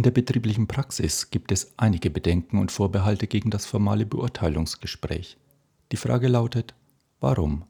[0.00, 5.36] In der betrieblichen Praxis gibt es einige Bedenken und Vorbehalte gegen das formale Beurteilungsgespräch.
[5.92, 6.72] Die Frage lautet,
[7.20, 7.64] warum?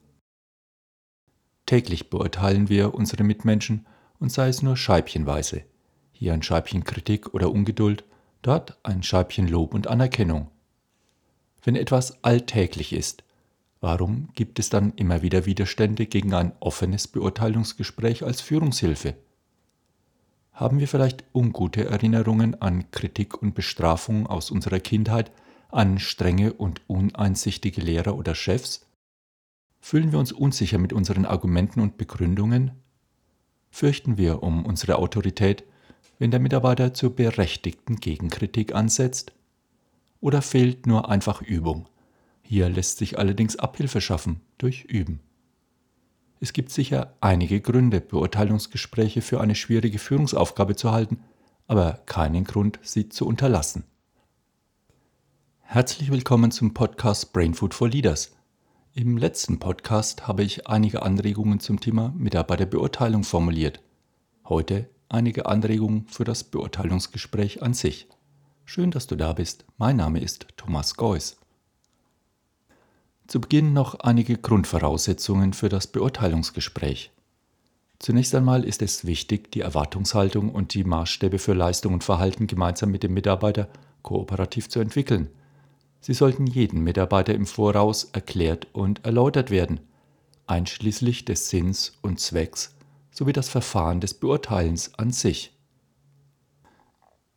[1.66, 3.84] Täglich beurteilen wir unsere Mitmenschen
[4.20, 5.64] und sei es nur scheibchenweise.
[6.12, 8.04] Hier ein Scheibchen Kritik oder Ungeduld,
[8.42, 10.52] dort ein Scheibchen Lob und Anerkennung.
[11.64, 13.24] Wenn etwas alltäglich ist,
[13.80, 19.16] warum gibt es dann immer wieder Widerstände gegen ein offenes Beurteilungsgespräch als Führungshilfe?
[20.60, 25.32] Haben wir vielleicht ungute Erinnerungen an Kritik und Bestrafung aus unserer Kindheit,
[25.70, 28.86] an strenge und uneinsichtige Lehrer oder Chefs?
[29.80, 32.72] Fühlen wir uns unsicher mit unseren Argumenten und Begründungen?
[33.70, 35.64] Fürchten wir um unsere Autorität,
[36.18, 39.32] wenn der Mitarbeiter zur berechtigten Gegenkritik ansetzt?
[40.20, 41.88] Oder fehlt nur einfach Übung?
[42.42, 45.20] Hier lässt sich allerdings Abhilfe schaffen durch Üben.
[46.42, 51.22] Es gibt sicher einige Gründe, Beurteilungsgespräche für eine schwierige Führungsaufgabe zu halten,
[51.66, 53.84] aber keinen Grund, sie zu unterlassen.
[55.60, 58.34] Herzlich willkommen zum Podcast Brain Food for Leaders.
[58.94, 63.82] Im letzten Podcast habe ich einige Anregungen zum Thema Mitarbeiterbeurteilung formuliert.
[64.48, 68.08] Heute einige Anregungen für das Beurteilungsgespräch an sich.
[68.64, 69.66] Schön, dass du da bist.
[69.76, 71.39] Mein Name ist Thomas Geuss.
[73.30, 77.12] Zu Beginn noch einige Grundvoraussetzungen für das Beurteilungsgespräch.
[78.00, 82.90] Zunächst einmal ist es wichtig, die Erwartungshaltung und die Maßstäbe für Leistung und Verhalten gemeinsam
[82.90, 83.68] mit dem Mitarbeiter
[84.02, 85.28] kooperativ zu entwickeln.
[86.00, 89.78] Sie sollten jedem Mitarbeiter im Voraus erklärt und erläutert werden,
[90.48, 92.74] einschließlich des Sinns und Zwecks
[93.12, 95.56] sowie das Verfahren des Beurteilens an sich.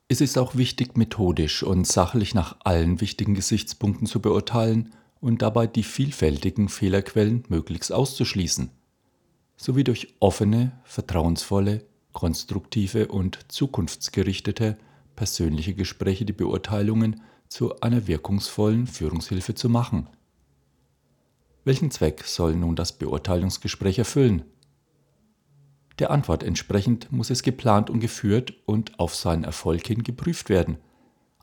[0.08, 4.92] Es ist auch wichtig, methodisch und sachlich nach allen wichtigen Gesichtspunkten zu beurteilen
[5.24, 8.72] und dabei die vielfältigen Fehlerquellen möglichst auszuschließen,
[9.56, 14.78] sowie durch offene, vertrauensvolle, konstruktive und zukunftsgerichtete
[15.16, 20.10] persönliche Gespräche die Beurteilungen zu einer wirkungsvollen Führungshilfe zu machen.
[21.64, 24.44] Welchen Zweck soll nun das Beurteilungsgespräch erfüllen?
[26.00, 30.80] Der Antwort entsprechend muss es geplant und geführt und auf seinen Erfolg hin geprüft werden.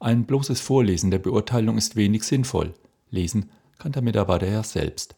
[0.00, 2.74] Ein bloßes Vorlesen der Beurteilung ist wenig sinnvoll.
[3.08, 5.16] Lesen kann der Mitarbeiter ja selbst.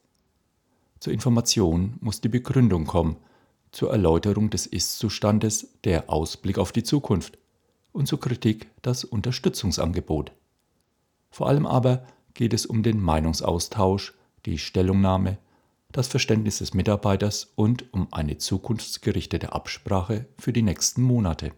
[1.00, 3.16] Zur Information muss die Begründung kommen,
[3.72, 7.38] zur Erläuterung des Ist-Zustandes der Ausblick auf die Zukunft
[7.92, 10.32] und zur Kritik das Unterstützungsangebot.
[11.30, 14.14] Vor allem aber geht es um den Meinungsaustausch,
[14.46, 15.38] die Stellungnahme,
[15.90, 21.52] das Verständnis des Mitarbeiters und um eine zukunftsgerichtete Absprache für die nächsten Monate.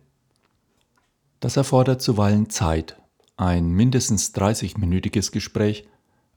[1.41, 2.97] Das erfordert zuweilen Zeit.
[3.37, 5.87] Ein mindestens 30-minütiges Gespräch,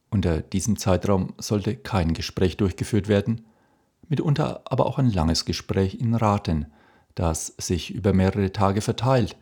[0.09, 3.45] unter diesem Zeitraum sollte kein Gespräch durchgeführt werden,
[4.07, 6.67] mitunter aber auch ein langes Gespräch in Raten,
[7.15, 9.35] das sich über mehrere Tage verteilt.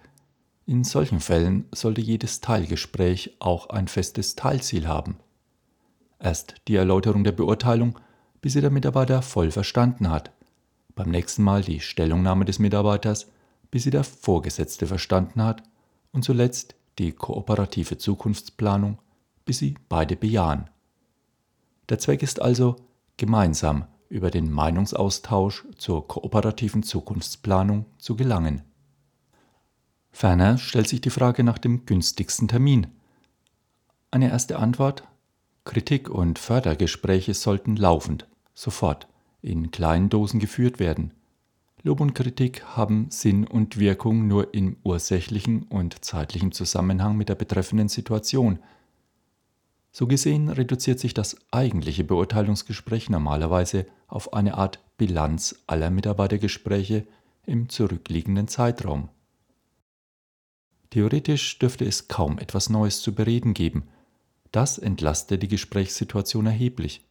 [0.66, 5.18] In solchen Fällen sollte jedes Teilgespräch auch ein festes Teilziel haben.
[6.20, 8.00] Erst die Erläuterung der Beurteilung
[8.46, 10.30] bis sie der Mitarbeiter voll verstanden hat.
[10.94, 13.32] Beim nächsten Mal die Stellungnahme des Mitarbeiters,
[13.72, 15.64] bis sie der Vorgesetzte verstanden hat.
[16.12, 19.00] Und zuletzt die kooperative Zukunftsplanung,
[19.46, 20.70] bis sie beide bejahen.
[21.90, 22.76] Der Zweck ist also,
[23.18, 28.64] gemeinsam über den Meinungsaustausch zur kooperativen Zukunftsplanung zu gelangen.
[30.12, 32.88] Ferner stellt sich die Frage nach dem günstigsten Termin.
[34.12, 35.04] Eine erste Antwort
[35.66, 39.08] Kritik und Fördergespräche sollten laufend, sofort
[39.42, 41.12] in kleinen Dosen geführt werden.
[41.84, 47.36] Lob und Kritik haben Sinn und Wirkung nur im ursächlichen und zeitlichen Zusammenhang mit der
[47.36, 48.60] betreffenden Situation.
[49.98, 57.08] So gesehen reduziert sich das eigentliche Beurteilungsgespräch normalerweise auf eine Art Bilanz aller Mitarbeitergespräche
[57.46, 59.08] im zurückliegenden Zeitraum.
[60.90, 63.88] Theoretisch dürfte es kaum etwas Neues zu bereden geben.
[64.52, 67.06] Das entlastet die Gesprächssituation erheblich.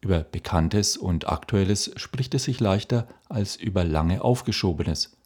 [0.00, 5.16] Über Bekanntes und Aktuelles spricht es sich leichter als über lange Aufgeschobenes.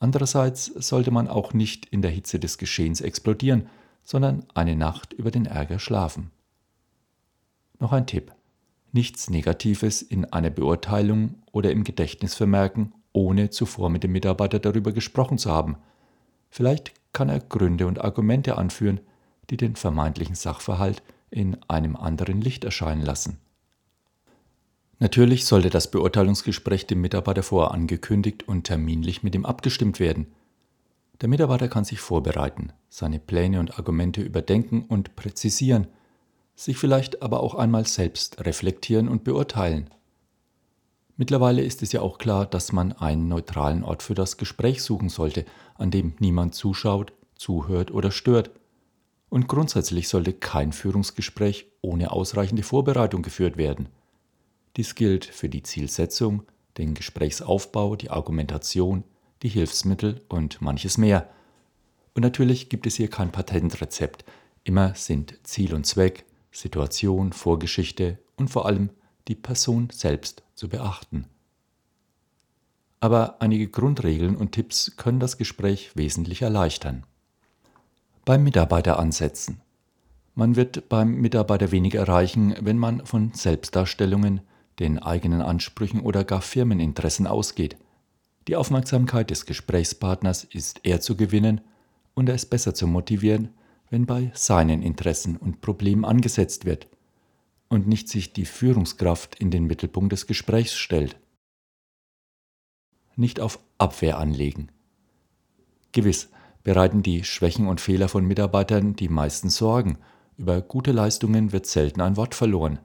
[0.00, 3.70] Andererseits sollte man auch nicht in der Hitze des Geschehens explodieren,
[4.04, 6.30] sondern eine Nacht über den Ärger schlafen.
[7.80, 8.32] Noch ein Tipp.
[8.92, 14.92] Nichts Negatives in einer Beurteilung oder im Gedächtnis vermerken, ohne zuvor mit dem Mitarbeiter darüber
[14.92, 15.76] gesprochen zu haben.
[16.50, 19.00] Vielleicht kann er Gründe und Argumente anführen,
[19.50, 23.38] die den vermeintlichen Sachverhalt in einem anderen Licht erscheinen lassen.
[25.00, 30.26] Natürlich sollte das Beurteilungsgespräch dem Mitarbeiter vorher angekündigt und terminlich mit ihm abgestimmt werden.
[31.20, 35.86] Der Mitarbeiter kann sich vorbereiten, seine Pläne und Argumente überdenken und präzisieren,
[36.56, 39.90] sich vielleicht aber auch einmal selbst reflektieren und beurteilen.
[41.16, 45.08] Mittlerweile ist es ja auch klar, dass man einen neutralen Ort für das Gespräch suchen
[45.08, 45.44] sollte,
[45.76, 48.50] an dem niemand zuschaut, zuhört oder stört.
[49.28, 53.88] Und grundsätzlich sollte kein Führungsgespräch ohne ausreichende Vorbereitung geführt werden.
[54.76, 56.42] Dies gilt für die Zielsetzung,
[56.78, 59.04] den Gesprächsaufbau, die Argumentation,
[59.44, 61.28] die Hilfsmittel und manches mehr.
[62.14, 64.24] Und natürlich gibt es hier kein Patentrezept.
[64.64, 68.88] Immer sind Ziel und Zweck, Situation, Vorgeschichte und vor allem
[69.28, 71.26] die Person selbst zu beachten.
[73.00, 77.04] Aber einige Grundregeln und Tipps können das Gespräch wesentlich erleichtern.
[78.24, 79.60] Beim Mitarbeiter ansetzen.
[80.34, 84.40] Man wird beim Mitarbeiter wenig erreichen, wenn man von Selbstdarstellungen,
[84.78, 87.76] den eigenen Ansprüchen oder gar Firmeninteressen ausgeht.
[88.46, 91.62] Die Aufmerksamkeit des Gesprächspartners ist eher zu gewinnen
[92.14, 93.50] und er ist besser zu motivieren,
[93.90, 96.88] wenn bei seinen Interessen und Problemen angesetzt wird
[97.68, 101.16] und nicht sich die Führungskraft in den Mittelpunkt des Gesprächs stellt.
[103.16, 104.68] Nicht auf Abwehr anlegen.
[105.92, 106.28] Gewiss
[106.64, 109.98] bereiten die Schwächen und Fehler von Mitarbeitern die meisten Sorgen,
[110.36, 112.80] über gute Leistungen wird selten ein Wort verloren.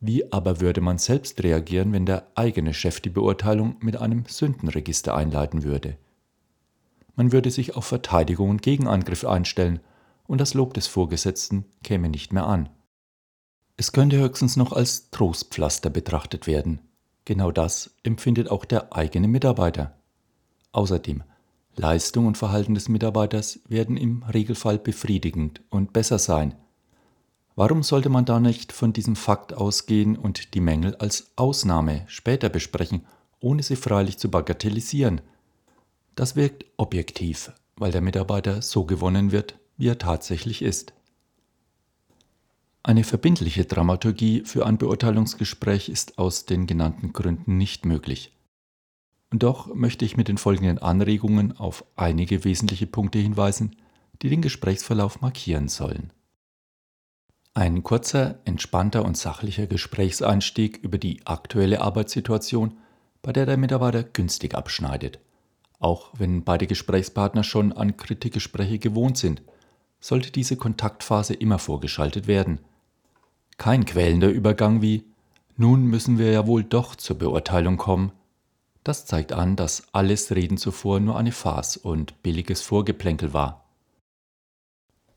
[0.00, 5.14] Wie aber würde man selbst reagieren, wenn der eigene Chef die Beurteilung mit einem Sündenregister
[5.14, 5.98] einleiten würde?
[7.16, 9.80] Man würde sich auf Verteidigung und Gegenangriff einstellen,
[10.26, 12.68] und das Lob des Vorgesetzten käme nicht mehr an.
[13.76, 16.80] Es könnte höchstens noch als Trostpflaster betrachtet werden.
[17.24, 19.98] Genau das empfindet auch der eigene Mitarbeiter.
[20.72, 21.24] Außerdem,
[21.76, 26.54] Leistung und Verhalten des Mitarbeiters werden im Regelfall befriedigend und besser sein,
[27.60, 32.48] Warum sollte man da nicht von diesem Fakt ausgehen und die Mängel als Ausnahme später
[32.48, 33.04] besprechen,
[33.38, 35.20] ohne sie freilich zu bagatellisieren?
[36.14, 40.94] Das wirkt objektiv, weil der Mitarbeiter so gewonnen wird, wie er tatsächlich ist.
[42.82, 48.32] Eine verbindliche Dramaturgie für ein Beurteilungsgespräch ist aus den genannten Gründen nicht möglich.
[49.30, 53.76] Und doch möchte ich mit den folgenden Anregungen auf einige wesentliche Punkte hinweisen,
[54.22, 56.10] die den Gesprächsverlauf markieren sollen.
[57.54, 62.78] Ein kurzer, entspannter und sachlicher Gesprächseinstieg über die aktuelle Arbeitssituation,
[63.22, 65.18] bei der der Mitarbeiter günstig abschneidet.
[65.80, 69.42] Auch wenn beide Gesprächspartner schon an Kritikgespräche gewohnt sind,
[69.98, 72.60] sollte diese Kontaktphase immer vorgeschaltet werden.
[73.58, 75.04] Kein quälender Übergang wie
[75.56, 78.12] nun müssen wir ja wohl doch zur Beurteilung kommen.
[78.82, 83.59] Das zeigt an, dass alles Reden zuvor nur eine Farce und billiges Vorgeplänkel war.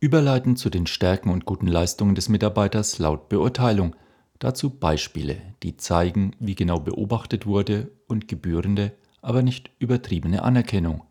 [0.03, 3.95] Überleiten zu den Stärken und guten Leistungen des Mitarbeiters laut Beurteilung,
[4.37, 8.91] dazu Beispiele, die zeigen, wie genau beobachtet wurde und gebührende,
[9.21, 11.03] aber nicht übertriebene Anerkennung.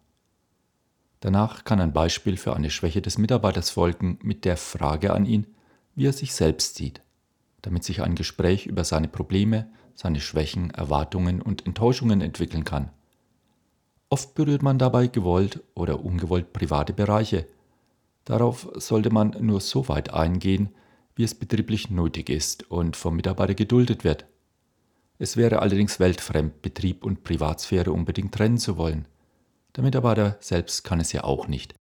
[1.21, 5.47] Danach kann ein Beispiel für eine Schwäche des Mitarbeiters folgen mit der Frage an ihn,
[5.95, 7.01] wie er sich selbst sieht,
[7.63, 12.91] damit sich ein Gespräch über seine Probleme, seine Schwächen, Erwartungen und Enttäuschungen entwickeln kann.
[14.11, 17.47] Oft berührt man dabei gewollt oder ungewollt private Bereiche,
[18.25, 20.71] Darauf sollte man nur so weit eingehen,
[21.15, 24.27] wie es betrieblich nötig ist und vom Mitarbeiter geduldet wird.
[25.19, 29.07] Es wäre allerdings weltfremd, Betrieb und Privatsphäre unbedingt trennen zu wollen.
[29.77, 31.75] Der Mitarbeiter selbst kann es ja auch nicht.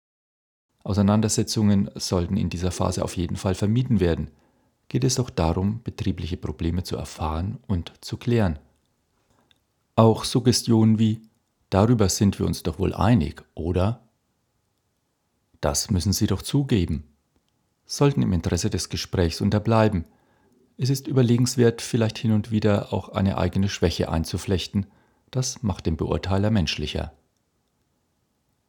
[0.85, 4.31] Auseinandersetzungen sollten in dieser Phase auf jeden Fall vermieden werden.
[4.89, 8.59] Geht es doch darum, betriebliche Probleme zu erfahren und zu klären.
[9.97, 11.21] Auch Suggestionen wie
[11.71, 14.08] darüber sind wir uns doch wohl einig, oder?
[15.61, 17.05] Das müssen Sie doch zugeben.
[17.87, 20.05] Sollten im Interesse des Gesprächs unterbleiben.
[20.77, 24.87] Es ist überlegenswert, vielleicht hin und wieder auch eine eigene Schwäche einzuflechten.
[25.31, 27.13] Das macht den Beurteiler menschlicher.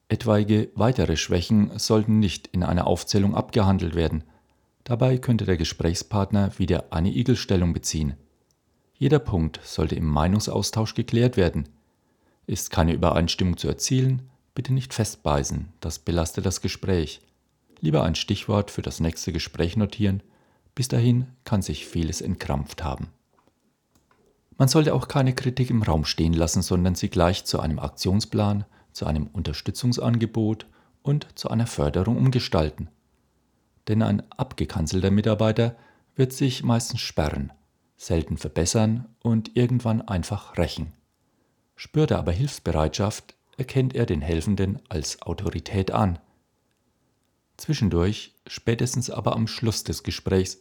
[0.08, 4.24] Etwaige weitere Schwächen sollten nicht in einer Aufzählung abgehandelt werden.
[4.82, 8.14] Dabei könnte der Gesprächspartner wieder eine Igelstellung beziehen.
[8.94, 11.68] Jeder Punkt sollte im Meinungsaustausch geklärt werden.
[12.46, 17.20] Ist keine Übereinstimmung zu erzielen, Bitte nicht festbeißen, das belastet das Gespräch.
[17.80, 20.22] Lieber ein Stichwort für das nächste Gespräch notieren.
[20.74, 23.08] Bis dahin kann sich vieles entkrampft haben.
[24.58, 28.66] Man sollte auch keine Kritik im Raum stehen lassen, sondern sie gleich zu einem Aktionsplan,
[28.92, 30.66] zu einem Unterstützungsangebot
[31.02, 32.88] und zu einer Förderung umgestalten.
[33.88, 35.76] Denn ein abgekanzelter Mitarbeiter
[36.14, 37.52] wird sich meistens sperren,
[37.96, 40.92] selten verbessern und irgendwann einfach rächen.
[41.76, 46.18] Spürt er aber Hilfsbereitschaft, erkennt er den Helfenden als Autorität an.
[47.58, 50.60] Zwischendurch, spätestens aber am Schluss des Gesprächs,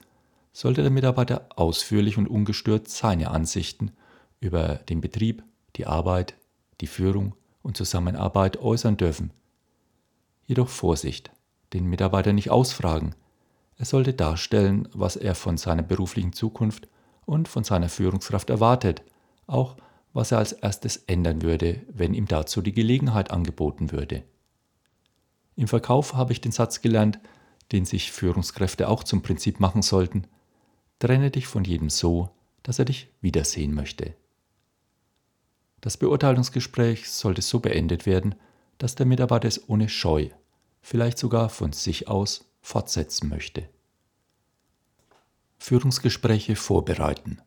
[0.51, 3.93] sollte der Mitarbeiter ausführlich und ungestört seine Ansichten
[4.41, 5.43] über den Betrieb,
[5.77, 6.35] die Arbeit,
[6.81, 9.31] die Führung und Zusammenarbeit äußern dürfen.
[10.45, 11.31] Jedoch Vorsicht,
[11.71, 13.15] den Mitarbeiter nicht ausfragen.
[13.77, 16.89] Er sollte darstellen, was er von seiner beruflichen Zukunft
[17.25, 19.03] und von seiner Führungskraft erwartet,
[19.47, 19.77] auch
[20.19, 24.25] was er als erstes ändern würde, wenn ihm dazu die Gelegenheit angeboten würde.
[25.55, 27.21] Im Verkauf habe ich den Satz gelernt,
[27.71, 30.25] den sich Führungskräfte auch zum Prinzip machen sollten,
[30.99, 32.31] trenne dich von jedem so,
[32.63, 34.13] dass er dich wiedersehen möchte.
[35.79, 38.35] Das Beurteilungsgespräch sollte so beendet werden,
[38.77, 40.27] dass der Mitarbeiter es ohne Scheu,
[40.81, 43.69] vielleicht sogar von sich aus, fortsetzen möchte.
[45.59, 47.41] Führungsgespräche vorbereiten.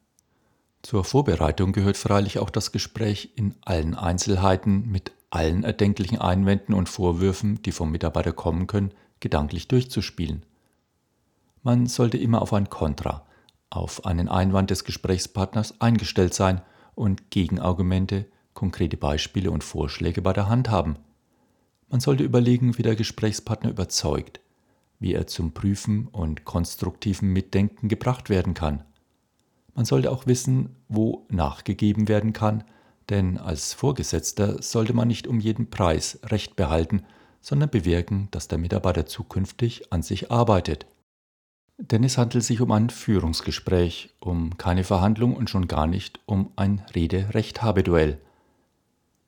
[0.82, 6.88] Zur Vorbereitung gehört freilich auch das Gespräch in allen Einzelheiten mit allen erdenklichen Einwänden und
[6.88, 10.44] Vorwürfen, die vom Mitarbeiter kommen können, gedanklich durchzuspielen.
[11.62, 13.24] Man sollte immer auf ein Kontra,
[13.70, 16.60] auf einen Einwand des Gesprächspartners eingestellt sein
[16.94, 20.96] und Gegenargumente, konkrete Beispiele und Vorschläge bei der Hand haben.
[21.88, 24.40] Man sollte überlegen, wie der Gesprächspartner überzeugt,
[24.98, 28.84] wie er zum Prüfen und konstruktiven Mitdenken gebracht werden kann.
[29.74, 32.64] Man sollte auch wissen, wo nachgegeben werden kann,
[33.08, 37.02] denn als Vorgesetzter sollte man nicht um jeden Preis Recht behalten,
[37.40, 40.86] sondern bewirken, dass der Mitarbeiter zukünftig an sich arbeitet.
[41.78, 46.52] Denn es handelt sich um ein Führungsgespräch, um keine Verhandlung und schon gar nicht um
[46.54, 48.18] ein Rede-Recht-Habe-Duell.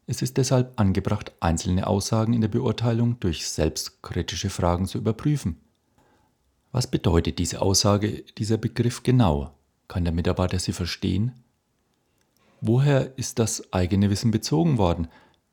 [0.06, 5.56] Es ist deshalb angebracht, einzelne Aussagen in der Beurteilung durch selbstkritische Fragen zu überprüfen.
[6.70, 9.54] Was bedeutet diese Aussage, dieser Begriff genau?
[9.88, 11.32] Kann der Mitarbeiter sie verstehen?
[12.60, 15.08] Woher ist das eigene Wissen bezogen worden?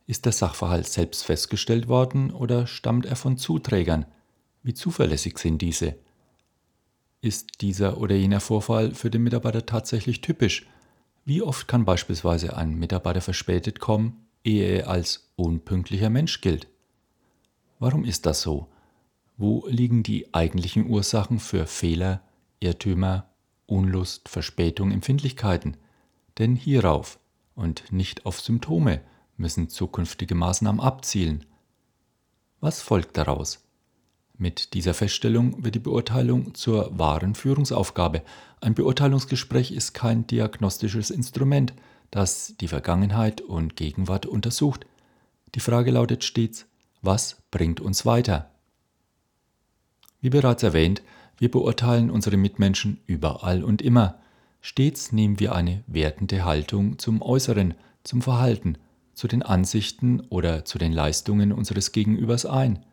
[0.07, 4.05] Ist der Sachverhalt selbst festgestellt worden oder stammt er von Zuträgern?
[4.63, 5.95] Wie zuverlässig sind diese?
[7.21, 10.67] Ist dieser oder jener Vorfall für den Mitarbeiter tatsächlich typisch?
[11.25, 16.67] Wie oft kann beispielsweise ein Mitarbeiter verspätet kommen, ehe er als unpünktlicher Mensch gilt?
[17.79, 18.67] Warum ist das so?
[19.37, 22.21] Wo liegen die eigentlichen Ursachen für Fehler,
[22.59, 23.30] Irrtümer,
[23.71, 25.77] Unlust, Verspätung, Empfindlichkeiten.
[26.37, 27.19] Denn hierauf
[27.55, 29.01] und nicht auf Symptome
[29.37, 31.45] müssen zukünftige Maßnahmen abzielen.
[32.59, 33.65] Was folgt daraus?
[34.37, 38.23] Mit dieser Feststellung wird die Beurteilung zur wahren Führungsaufgabe.
[38.59, 41.73] Ein Beurteilungsgespräch ist kein diagnostisches Instrument,
[42.09, 44.85] das die Vergangenheit und Gegenwart untersucht.
[45.55, 46.65] Die Frage lautet stets,
[47.01, 48.51] was bringt uns weiter?
[50.19, 51.01] Wie bereits erwähnt,
[51.41, 54.19] wir beurteilen unsere Mitmenschen überall und immer.
[54.61, 58.77] Stets nehmen wir eine wertende Haltung zum Äußeren, zum Verhalten,
[59.15, 62.85] zu den Ansichten oder zu den Leistungen unseres Gegenübers ein.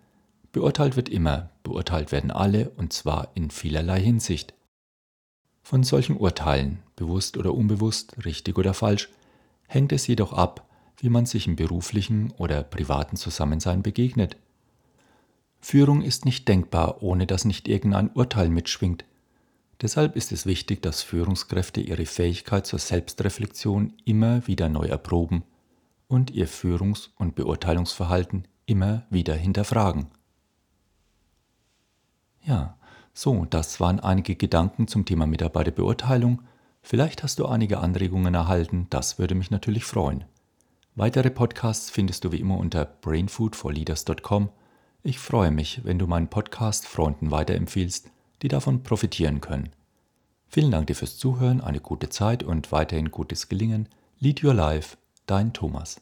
[0.50, 4.54] Beurteilt wird immer, beurteilt werden alle, und zwar in vielerlei Hinsicht.
[5.62, 9.10] Von solchen Urteilen, bewusst oder unbewusst, richtig oder falsch,
[9.66, 14.38] hängt es jedoch ab, wie man sich im beruflichen oder privaten Zusammensein begegnet.
[15.60, 19.04] Führung ist nicht denkbar, ohne dass nicht irgendein Urteil mitschwingt.
[19.80, 25.44] Deshalb ist es wichtig, dass Führungskräfte ihre Fähigkeit zur Selbstreflexion immer wieder neu erproben
[26.08, 30.06] und ihr Führungs- und Beurteilungsverhalten immer wieder hinterfragen.
[32.42, 32.76] Ja,
[33.14, 36.42] so, das waren einige Gedanken zum Thema Mitarbeiterbeurteilung.
[36.82, 40.24] Vielleicht hast du einige Anregungen erhalten, das würde mich natürlich freuen.
[40.94, 44.50] Weitere Podcasts findest du wie immer unter brainfoodforleaders.com
[45.08, 48.10] ich freue mich, wenn du meinen Podcast Freunden weiterempfiehlst,
[48.42, 49.70] die davon profitieren können.
[50.48, 53.88] Vielen Dank dir fürs Zuhören, eine gute Zeit und weiterhin gutes Gelingen.
[54.18, 55.98] Lead Your Life, dein Thomas.